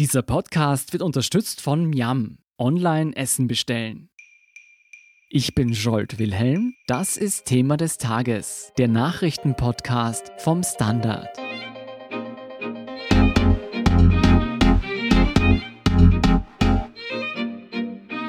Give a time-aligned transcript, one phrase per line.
[0.00, 2.38] Dieser Podcast wird unterstützt von Miam.
[2.58, 4.10] Online Essen bestellen.
[5.30, 6.74] Ich bin Jolt Wilhelm.
[6.88, 11.28] Das ist Thema des Tages, der Nachrichtenpodcast vom Standard.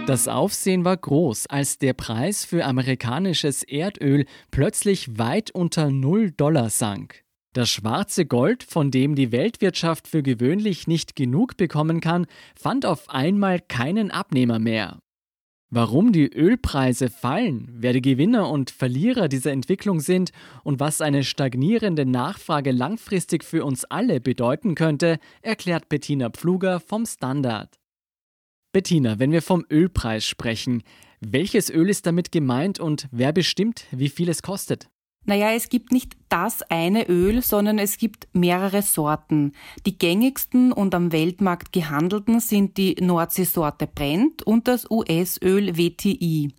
[0.06, 6.70] Das Aufsehen war groß, als der Preis für amerikanisches Erdöl plötzlich weit unter 0 Dollar
[6.70, 7.25] sank.
[7.56, 13.10] Das schwarze Gold, von dem die Weltwirtschaft für gewöhnlich nicht genug bekommen kann, fand auf
[13.10, 15.00] einmal keinen Abnehmer mehr.
[15.70, 20.34] Warum die Ölpreise fallen, wer die Gewinner und Verlierer dieser Entwicklung sind
[20.66, 27.06] und was eine stagnierende Nachfrage langfristig für uns alle bedeuten könnte, erklärt Bettina Pfluger vom
[27.06, 27.80] Standard.
[28.74, 30.84] Bettina, wenn wir vom Ölpreis sprechen,
[31.22, 34.90] welches Öl ist damit gemeint und wer bestimmt, wie viel es kostet?
[35.26, 39.54] Naja, es gibt nicht das eine Öl, sondern es gibt mehrere Sorten.
[39.86, 46.54] Die gängigsten und am Weltmarkt gehandelten sind die Nordseesorte Brent und das US-Öl WTI.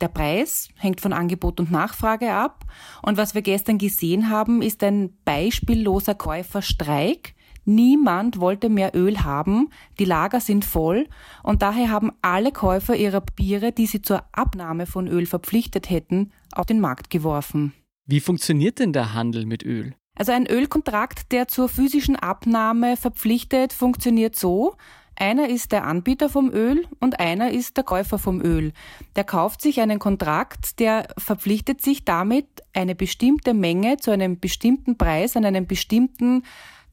[0.00, 2.64] Der Preis hängt von Angebot und Nachfrage ab.
[3.02, 7.34] Und was wir gestern gesehen haben, ist ein beispielloser Käuferstreik.
[7.64, 11.08] Niemand wollte mehr Öl haben, die Lager sind voll
[11.42, 16.30] und daher haben alle Käufer ihrer Biere, die sie zur Abnahme von Öl verpflichtet hätten,
[16.52, 17.72] auf den Markt geworfen.
[18.06, 19.94] Wie funktioniert denn der Handel mit Öl?
[20.16, 24.76] Also ein Ölkontrakt, der zur physischen Abnahme verpflichtet, funktioniert so.
[25.16, 28.72] Einer ist der Anbieter vom Öl und einer ist der Käufer vom Öl.
[29.16, 34.98] Der kauft sich einen Kontrakt, der verpflichtet sich damit, eine bestimmte Menge zu einem bestimmten
[34.98, 36.42] Preis an einem bestimmten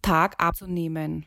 [0.02, 1.26] Tag abzunehmen.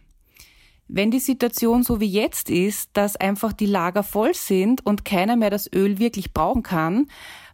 [0.89, 5.37] Wenn die Situation so wie jetzt ist, dass einfach die Lager voll sind und keiner
[5.37, 7.09] mehr das Öl wirklich brauchen kann,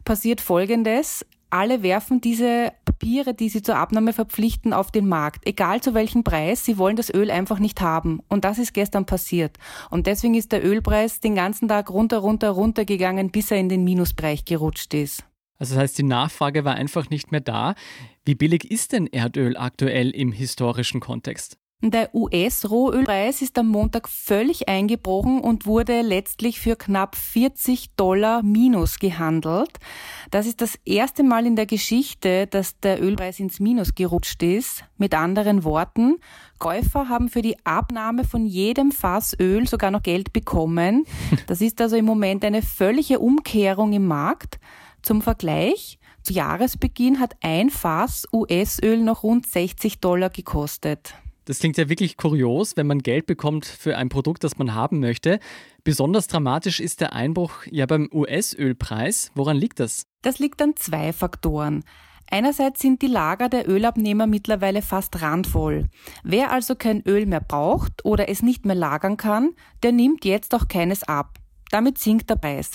[0.05, 5.47] passiert Folgendes alle werfen diese Papiere, die sie zur Abnahme verpflichten, auf den Markt.
[5.47, 8.21] Egal zu welchem Preis, sie wollen das Öl einfach nicht haben.
[8.29, 9.57] Und das ist gestern passiert.
[9.91, 13.69] Und deswegen ist der Ölpreis den ganzen Tag runter, runter, runter gegangen, bis er in
[13.69, 15.25] den Minusbereich gerutscht ist.
[15.59, 17.75] Also das heißt, die Nachfrage war einfach nicht mehr da.
[18.25, 21.60] Wie billig ist denn Erdöl aktuell im historischen Kontext?
[21.83, 28.99] Der US-Rohölpreis ist am Montag völlig eingebrochen und wurde letztlich für knapp 40 Dollar minus
[28.99, 29.79] gehandelt.
[30.31, 34.85] Das ist das erste Mal in der Geschichte, dass der Ölpreis ins Minus gerutscht ist.
[34.99, 36.19] Mit anderen Worten,
[36.59, 41.07] Käufer haben für die Abnahme von jedem Fass Öl sogar noch Geld bekommen.
[41.47, 44.61] Das ist also im Moment eine völlige Umkehrung im Markt.
[45.03, 51.15] Zum Vergleich, zu Jahresbeginn hat ein Fass US-Öl noch rund 60 Dollar gekostet.
[51.45, 55.01] Das klingt ja wirklich kurios, wenn man Geld bekommt für ein Produkt, das man haben
[55.01, 55.41] möchte.
[55.85, 59.31] Besonders dramatisch ist der Einbruch ja beim US-Ölpreis.
[59.35, 60.07] Woran liegt das?
[60.23, 61.83] Das liegt an zwei Faktoren.
[62.31, 65.89] Einerseits sind die Lager der Ölabnehmer mittlerweile fast randvoll.
[66.23, 69.51] Wer also kein Öl mehr braucht oder es nicht mehr lagern kann,
[69.83, 71.40] der nimmt jetzt auch keines ab.
[71.71, 72.73] Damit sinkt der Preis.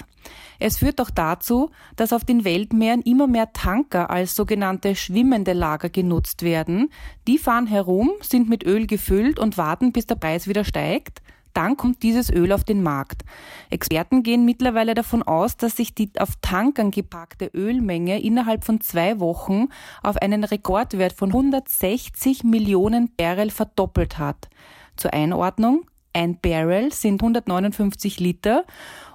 [0.60, 5.90] Es führt auch dazu, dass auf den Weltmeeren immer mehr Tanker als sogenannte schwimmende Lager
[5.90, 6.90] genutzt werden.
[7.28, 11.22] Die fahren herum, sind mit Öl gefüllt und warten, bis der Preis wieder steigt.
[11.56, 13.24] Dann kommt dieses Öl auf den Markt.
[13.70, 19.22] Experten gehen mittlerweile davon aus, dass sich die auf Tankern gepackte Ölmenge innerhalb von zwei
[19.22, 19.70] Wochen
[20.04, 24.50] auf einen Rekordwert von 160 Millionen Barrel verdoppelt hat.
[24.98, 25.86] Zur Einordnung,
[26.16, 28.64] ein Barrel sind 159 Liter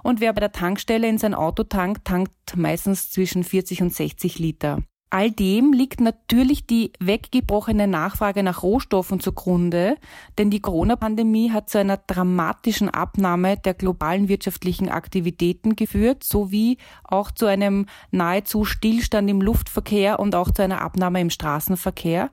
[0.03, 4.37] und wer bei der Tankstelle in sein Auto tankt, tankt meistens zwischen 40 und 60
[4.37, 4.77] Liter.
[5.13, 9.97] All dem liegt natürlich die weggebrochene Nachfrage nach Rohstoffen zugrunde,
[10.37, 17.29] denn die Corona-Pandemie hat zu einer dramatischen Abnahme der globalen wirtschaftlichen Aktivitäten geführt, sowie auch
[17.29, 22.29] zu einem nahezu Stillstand im Luftverkehr und auch zu einer Abnahme im Straßenverkehr.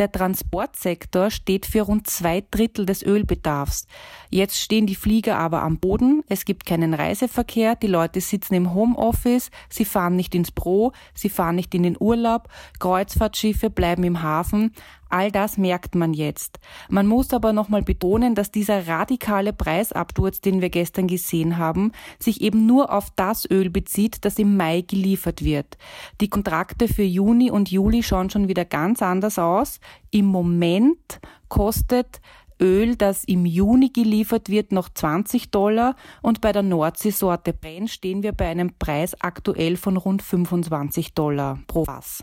[0.00, 3.86] Der Transportsektor steht für rund zwei Drittel des Ölbedarfs.
[4.30, 8.72] Jetzt stehen die Flieger aber am Boden, es gibt keinen Reiseverkehr, die Leute sitzen im
[8.72, 14.22] Homeoffice, sie fahren nicht ins Büro, sie fahren nicht in den Urlaub, Kreuzfahrtschiffe bleiben im
[14.22, 14.72] Hafen.
[15.10, 16.60] All das merkt man jetzt.
[16.88, 22.40] Man muss aber nochmal betonen, dass dieser radikale Preisabsturz, den wir gestern gesehen haben, sich
[22.40, 25.76] eben nur auf das Öl bezieht, das im Mai geliefert wird.
[26.20, 29.80] Die Kontrakte für Juni und Juli schauen schon wieder ganz anders aus.
[30.10, 32.20] Im Moment kostet
[32.60, 38.22] Öl, das im Juni geliefert wird, noch 20 Dollar und bei der Nordseesorte Brenn stehen
[38.22, 42.22] wir bei einem Preis aktuell von rund 25 Dollar pro Fass.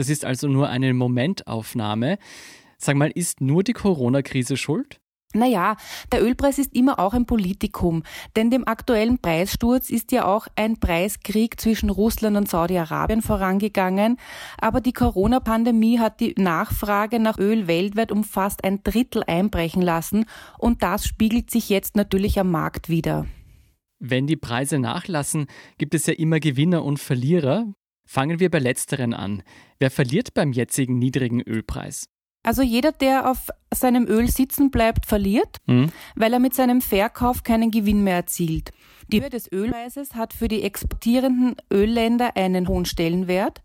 [0.00, 2.16] Das ist also nur eine Momentaufnahme.
[2.78, 4.98] Sag mal, ist nur die Corona-Krise schuld?
[5.34, 5.76] Naja,
[6.10, 8.02] der Ölpreis ist immer auch ein Politikum,
[8.34, 14.16] denn dem aktuellen Preissturz ist ja auch ein Preiskrieg zwischen Russland und Saudi-Arabien vorangegangen,
[14.58, 20.24] aber die Corona-Pandemie hat die Nachfrage nach Öl weltweit um fast ein Drittel einbrechen lassen
[20.56, 23.26] und das spiegelt sich jetzt natürlich am Markt wieder.
[23.98, 27.66] Wenn die Preise nachlassen, gibt es ja immer Gewinner und Verlierer.
[28.12, 29.44] Fangen wir bei letzteren an.
[29.78, 32.08] Wer verliert beim jetzigen niedrigen Ölpreis?
[32.42, 35.92] Also jeder, der auf seinem Öl sitzen bleibt, verliert, mhm.
[36.16, 38.72] weil er mit seinem Verkauf keinen Gewinn mehr erzielt.
[39.06, 43.62] Die Höhe des Ölpreises hat für die exportierenden Ölländer einen hohen Stellenwert.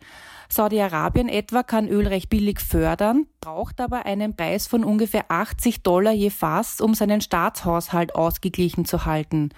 [0.48, 6.14] Saudi-Arabien etwa kann Öl recht billig fördern, braucht aber einen Preis von ungefähr 80 Dollar
[6.14, 9.50] je Fass, um seinen Staatshaushalt ausgeglichen zu halten.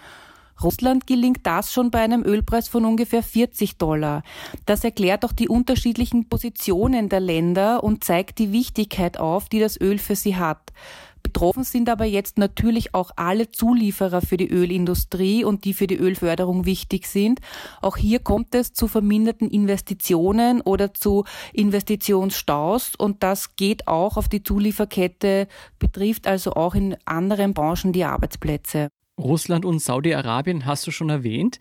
[0.61, 4.23] Russland gelingt das schon bei einem Ölpreis von ungefähr 40 Dollar.
[4.65, 9.79] Das erklärt auch die unterschiedlichen Positionen der Länder und zeigt die Wichtigkeit auf, die das
[9.79, 10.71] Öl für sie hat.
[11.27, 15.97] Betroffen sind aber jetzt natürlich auch alle Zulieferer für die Ölindustrie und die für die
[15.97, 17.41] Ölförderung wichtig sind.
[17.81, 24.29] Auch hier kommt es zu verminderten Investitionen oder zu Investitionsstaus und das geht auch auf
[24.29, 25.47] die Zulieferkette,
[25.79, 28.87] betrifft also auch in anderen Branchen die Arbeitsplätze.
[29.17, 31.59] Russland und Saudi-Arabien hast du schon erwähnt.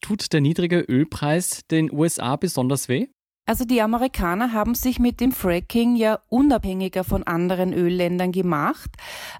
[0.00, 3.08] Tut der niedrige Ölpreis den USA besonders weh?
[3.48, 8.90] Also die Amerikaner haben sich mit dem Fracking ja unabhängiger von anderen Ölländern gemacht,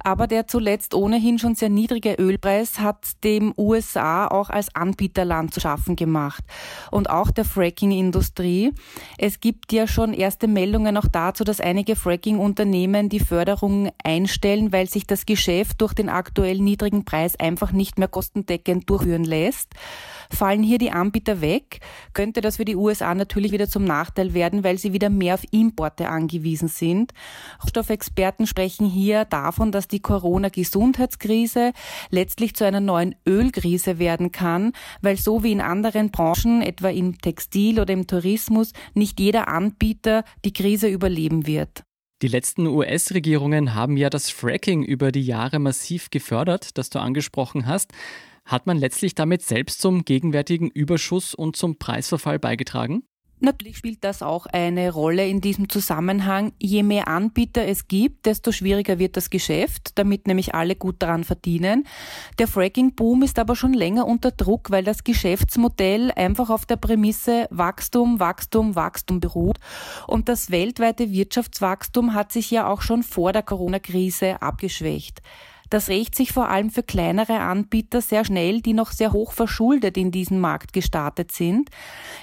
[0.04, 5.58] aber der zuletzt ohnehin schon sehr niedrige Ölpreis hat dem USA auch als Anbieterland zu
[5.58, 6.44] schaffen gemacht
[6.92, 8.72] und auch der Fracking-Industrie.
[9.18, 14.88] Es gibt ja schon erste Meldungen auch dazu, dass einige Fracking-Unternehmen die Förderung einstellen, weil
[14.88, 19.72] sich das Geschäft durch den aktuell niedrigen Preis einfach nicht mehr kostendeckend durchführen lässt.
[20.30, 21.80] Fallen hier die Anbieter weg,
[22.12, 25.44] könnte das für die USA natürlich wieder zum Nachteil werden, weil sie wieder mehr auf
[25.50, 27.12] Importe angewiesen sind.
[27.62, 31.72] Rohstoffexperten sprechen hier davon, dass die Corona-Gesundheitskrise
[32.10, 37.18] letztlich zu einer neuen Ölkrise werden kann, weil so wie in anderen Branchen, etwa im
[37.18, 41.82] Textil oder im Tourismus, nicht jeder Anbieter die Krise überleben wird.
[42.22, 47.66] Die letzten US-Regierungen haben ja das Fracking über die Jahre massiv gefördert, das du angesprochen
[47.66, 47.92] hast.
[48.46, 53.02] Hat man letztlich damit selbst zum gegenwärtigen Überschuss und zum Preisverfall beigetragen?
[53.38, 56.52] Natürlich spielt das auch eine Rolle in diesem Zusammenhang.
[56.58, 61.22] Je mehr Anbieter es gibt, desto schwieriger wird das Geschäft, damit nämlich alle gut daran
[61.22, 61.86] verdienen.
[62.38, 67.46] Der Fracking-Boom ist aber schon länger unter Druck, weil das Geschäftsmodell einfach auf der Prämisse
[67.50, 69.58] Wachstum, Wachstum, Wachstum beruht.
[70.06, 75.20] Und das weltweite Wirtschaftswachstum hat sich ja auch schon vor der Corona-Krise abgeschwächt.
[75.70, 79.96] Das rächt sich vor allem für kleinere Anbieter sehr schnell, die noch sehr hoch verschuldet
[79.96, 81.70] in diesen Markt gestartet sind.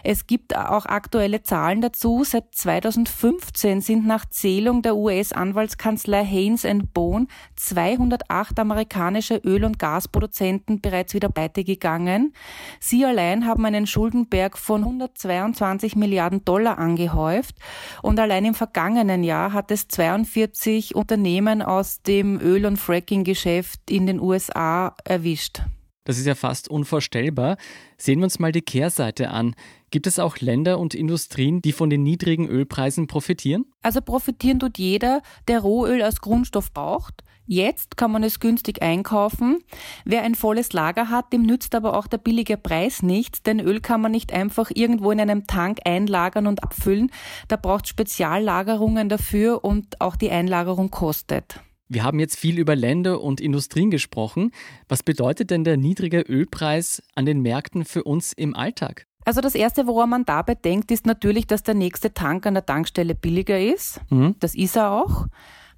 [0.04, 2.24] Es gibt auch aktuelle Zahlen dazu.
[2.24, 11.14] Seit 2015 sind nach Zählung der US-Anwaltskanzlei Haynes Bone 208 amerikanische Öl- und Gasproduzenten bereits
[11.14, 12.34] wieder pleite gegangen.
[12.80, 17.56] Sie allein haben einen Schuldenberg von 122 Milliarden Dollar angehäuft
[18.02, 23.90] und allein im vergangenen Jahr hat es 42 Unternehmen aus dem Öl- und Fracking Geschäft
[23.90, 25.64] in den USA erwischt.
[26.04, 27.58] Das ist ja fast unvorstellbar.
[27.98, 29.56] Sehen wir uns mal die Kehrseite an.
[29.90, 33.66] Gibt es auch Länder und Industrien, die von den niedrigen Ölpreisen profitieren?
[33.82, 37.24] Also profitieren tut jeder, der Rohöl als Grundstoff braucht.
[37.48, 39.64] Jetzt kann man es günstig einkaufen.
[40.06, 43.82] Wer ein volles Lager hat, dem nützt aber auch der billige Preis nichts, denn Öl
[43.82, 47.12] kann man nicht einfach irgendwo in einem Tank einlagern und abfüllen.
[47.48, 51.60] Da braucht Speziallagerungen dafür und auch die Einlagerung kostet.
[51.90, 54.52] Wir haben jetzt viel über Länder und Industrien gesprochen.
[54.88, 59.06] Was bedeutet denn der niedrige Ölpreis an den Märkten für uns im Alltag?
[59.26, 62.66] Also das Erste, woran man dabei denkt, ist natürlich, dass der nächste Tank an der
[62.66, 64.02] Tankstelle billiger ist.
[64.10, 64.36] Mhm.
[64.40, 65.28] Das ist er auch.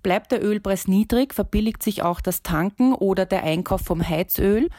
[0.03, 4.69] Bleibt der Ölpreis niedrig, verbilligt sich auch das Tanken oder der Einkauf vom Heizöl.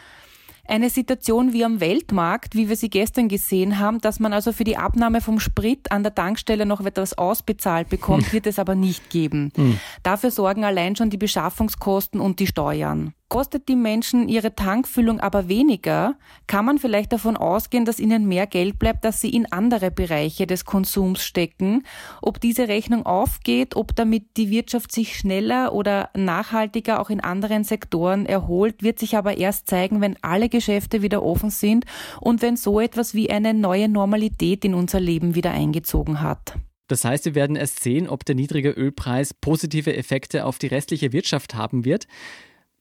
[0.69, 4.65] Eine Situation wie am Weltmarkt, wie wir sie gestern gesehen haben, dass man also für
[4.65, 9.11] die Abnahme vom Sprit an der Tankstelle noch etwas ausbezahlt bekommt, wird es aber nicht
[9.11, 9.53] geben.
[9.57, 9.79] Hm.
[10.03, 13.15] Dafür sorgen allein schon die Beschaffungskosten und die Steuern.
[13.29, 16.15] Kostet die Menschen ihre Tankfüllung aber weniger,
[16.47, 20.47] kann man vielleicht davon ausgehen, dass ihnen mehr Geld bleibt, dass sie in andere Bereiche
[20.47, 21.83] des Konsums stecken.
[22.23, 27.65] Ob diese Rechnung aufgeht, ob damit die Wirtschaft sich schneller oder nachhaltiger auch in anderen
[27.65, 31.85] Sektoren erholt, wird sich aber erst zeigen, wenn alle Geschäfte wieder offen sind
[32.21, 36.55] und wenn so etwas wie eine neue Normalität in unser Leben wieder eingezogen hat.
[36.87, 41.13] Das heißt, wir werden erst sehen, ob der niedrige Ölpreis positive Effekte auf die restliche
[41.13, 42.07] Wirtschaft haben wird.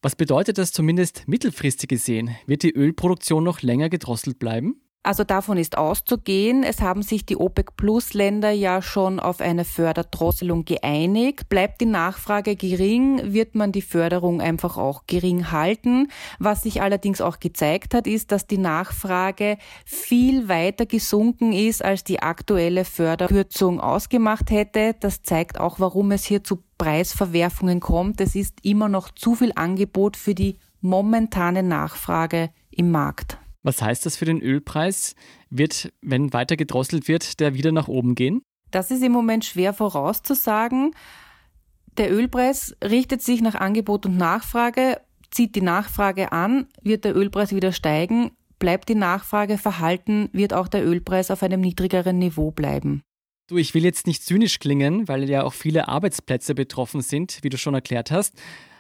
[0.06, 2.36] Was bedeutet das zumindest mittelfristig gesehen?
[2.46, 4.80] Wird die Ölproduktion noch länger gedrosselt bleiben?
[5.06, 6.64] Also davon ist auszugehen.
[6.64, 11.48] Es haben sich die OPEC-Plus-Länder ja schon auf eine Förderdrosselung geeinigt.
[11.48, 16.08] Bleibt die Nachfrage gering, wird man die Förderung einfach auch gering halten.
[16.40, 22.04] Was sich allerdings auch gezeigt hat, ist, dass die Nachfrage viel weiter gesunken ist, als
[22.04, 24.96] die aktuelle Förderkürzung ausgemacht hätte.
[25.00, 28.22] Das zeigt auch, warum es hier zu Preisverwerfungen kommt.
[28.22, 33.38] Es ist immer noch zu viel Angebot für die momentane Nachfrage im Markt.
[33.66, 35.16] Was heißt das für den Ölpreis?
[35.50, 38.44] Wird, wenn weiter gedrosselt wird, der wieder nach oben gehen?
[38.70, 40.92] Das ist im Moment schwer vorauszusagen.
[41.98, 45.02] Der Ölpreis richtet sich nach Angebot und Nachfrage.
[45.32, 48.32] Zieht die Nachfrage an, wird der Ölpreis wieder steigen.
[48.60, 53.02] Bleibt die Nachfrage verhalten, wird auch der Ölpreis auf einem niedrigeren Niveau bleiben.
[53.48, 57.50] Du, ich will jetzt nicht zynisch klingen, weil ja auch viele Arbeitsplätze betroffen sind, wie
[57.50, 58.36] du schon erklärt hast.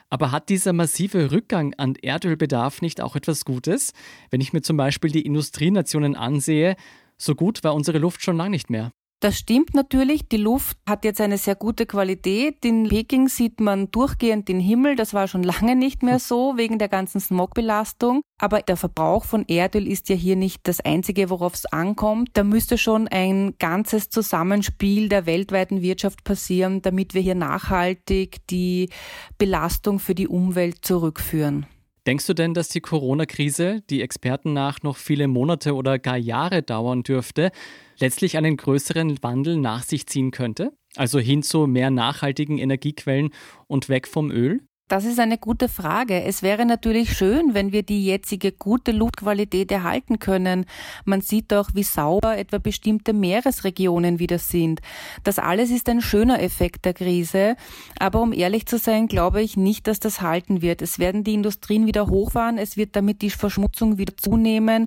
[0.09, 3.93] Aber hat dieser massive Rückgang an Erdölbedarf nicht auch etwas Gutes?
[4.29, 6.75] Wenn ich mir zum Beispiel die Industrienationen ansehe,
[7.17, 8.91] so gut war unsere Luft schon lange nicht mehr.
[9.21, 10.27] Das stimmt natürlich.
[10.27, 12.63] Die Luft hat jetzt eine sehr gute Qualität.
[12.65, 14.95] In Peking sieht man durchgehend den Himmel.
[14.95, 18.21] Das war schon lange nicht mehr so wegen der ganzen Smogbelastung.
[18.39, 22.31] Aber der Verbrauch von Erdöl ist ja hier nicht das Einzige, worauf es ankommt.
[22.33, 28.89] Da müsste schon ein ganzes Zusammenspiel der weltweiten Wirtschaft passieren, damit wir hier nachhaltig die
[29.37, 31.65] Belastung für die Umwelt zurückführen.
[32.05, 36.61] Denkst du denn, dass die Corona-Krise, die Experten nach noch viele Monate oder gar Jahre
[36.61, 37.51] dauern dürfte,
[37.99, 40.71] letztlich einen größeren Wandel nach sich ziehen könnte?
[40.95, 43.31] Also hin zu mehr nachhaltigen Energiequellen
[43.67, 44.61] und weg vom Öl?
[44.87, 46.25] Das ist eine gute Frage.
[46.25, 50.67] Es wäre natürlich schön, wenn wir die jetzige gute Luftqualität erhalten können.
[51.05, 54.81] Man sieht auch, wie sauber etwa bestimmte Meeresregionen wieder sind.
[55.23, 57.55] Das alles ist ein schöner Effekt der Krise.
[57.97, 60.83] Aber um ehrlich zu sein, glaube ich nicht, dass das halten wird.
[60.83, 62.59] Es werden die Industrien wieder hochfahren.
[62.59, 64.85] Es wird damit die Verschmutzung wieder zunehmen.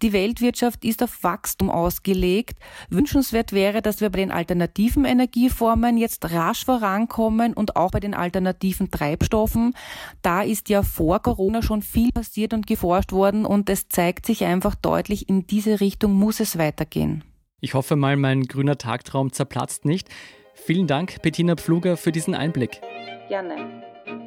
[0.00, 2.60] Die Weltwirtschaft ist auf Wachstum ausgelegt.
[2.88, 8.14] Wünschenswert wäre, dass wir bei den alternativen Energieformen jetzt rasch vorankommen und auch bei den
[8.14, 9.74] alternativen Treibstoffen Impfstoffen.
[10.22, 14.44] Da ist ja vor Corona schon viel passiert und geforscht worden und es zeigt sich
[14.44, 17.24] einfach deutlich, in diese Richtung muss es weitergehen.
[17.60, 20.08] Ich hoffe mal, mein grüner Tagtraum zerplatzt nicht.
[20.54, 22.80] Vielen Dank, Bettina Pfluger, für diesen Einblick.
[23.28, 23.82] Gerne.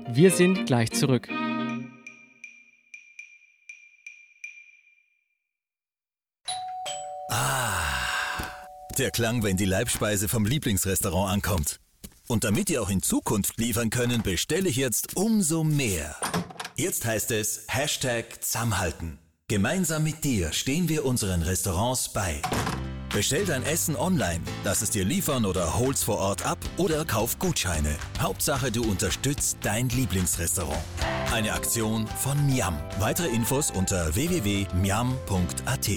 [0.09, 1.29] Wir sind gleich zurück.
[7.29, 7.79] Ah,
[8.99, 11.79] der Klang, wenn die Leibspeise vom Lieblingsrestaurant ankommt.
[12.27, 16.15] Und damit ihr auch in Zukunft liefern können, bestelle ich jetzt umso mehr.
[16.75, 19.19] Jetzt heißt es Hashtag Zusammenhalten.
[19.47, 22.41] Gemeinsam mit dir stehen wir unseren Restaurants bei.
[23.13, 27.37] Bestell dein Essen online, lass es dir liefern oder hol's vor Ort ab oder kauf
[27.37, 27.95] Gutscheine.
[28.19, 30.81] Hauptsache, du unterstützt dein Lieblingsrestaurant.
[31.31, 32.75] Eine Aktion von Miam.
[32.99, 35.89] Weitere Infos unter www.miam.at.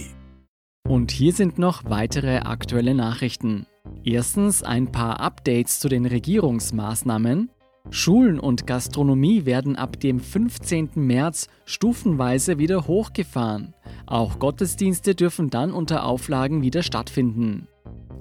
[0.87, 3.67] Und hier sind noch weitere aktuelle Nachrichten.
[4.09, 7.51] Erstens ein paar Updates zu den Regierungsmaßnahmen.
[7.91, 10.91] Schulen und Gastronomie werden ab dem 15.
[10.95, 13.75] März stufenweise wieder hochgefahren.
[14.07, 17.67] Auch Gottesdienste dürfen dann unter Auflagen wieder stattfinden.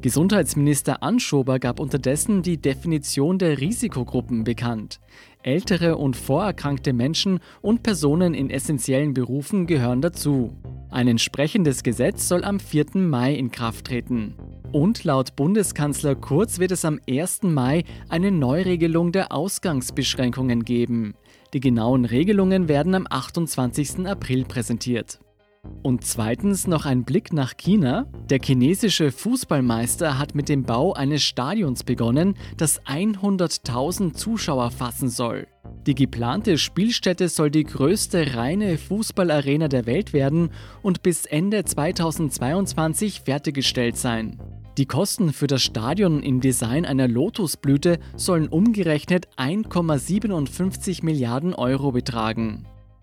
[0.02, 5.00] Gesundheitsminister Anschober gab unterdessen die Definition der Risikogruppen bekannt.
[5.44, 10.52] Ältere und vorerkrankte Menschen und Personen in essentiellen Berufen gehören dazu.
[10.90, 12.86] Ein entsprechendes Gesetz soll am 4.
[12.96, 14.34] Mai in Kraft treten.
[14.76, 17.44] Und laut Bundeskanzler Kurz wird es am 1.
[17.44, 21.14] Mai eine Neuregelung der Ausgangsbeschränkungen geben.
[21.54, 24.06] Die genauen Regelungen werden am 28.
[24.06, 25.22] April präsentiert.
[25.82, 28.08] Und zweitens noch ein Blick nach China.
[28.30, 35.48] Der chinesische Fußballmeister hat mit dem Bau eines Stadions begonnen, das 100.000 Zuschauer fassen soll.
[35.88, 40.50] Die geplante Spielstätte soll die größte reine Fußballarena der Welt werden
[40.82, 44.38] und bis Ende 2022 fertiggestellt sein.
[44.78, 52.66] Die Kosten für das Stadion im Design einer Lotusblüte sollen umgerechnet 1,57 Milliarden Euro betragen.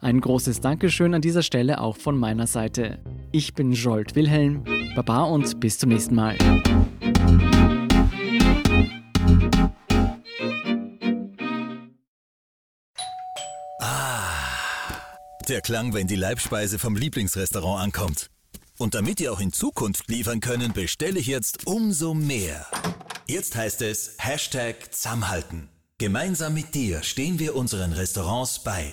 [0.00, 3.00] Ein großes Dankeschön an dieser Stelle auch von meiner Seite.
[3.32, 4.64] Ich bin Jolt Wilhelm,
[4.94, 6.38] Baba und bis zum nächsten Mal.
[13.80, 14.30] Ah,
[15.48, 18.30] der Klang, wenn die Leibspeise vom Lieblingsrestaurant ankommt.
[18.78, 22.66] Und damit ihr auch in Zukunft liefern können, bestelle ich jetzt umso mehr.
[23.26, 25.68] Jetzt heißt es Hashtag Zusammenhalten.
[25.98, 28.92] Gemeinsam mit dir stehen wir unseren Restaurants bei.